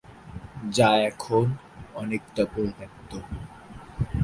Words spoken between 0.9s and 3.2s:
এখন অনেকটা পরিত্যাক্ত।